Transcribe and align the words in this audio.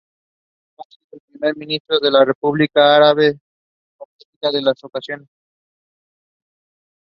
Ha 0.79 0.83
sido 0.89 1.21
Primer 1.29 1.55
Ministro 1.55 1.99
de 1.99 2.09
la 2.09 2.25
República 2.25 2.95
Árabe 2.95 3.37
Saharaui 3.93 3.99
Democrática 3.99 4.57
en 4.57 4.63
dos 4.63 4.83
ocasiones. 4.83 5.27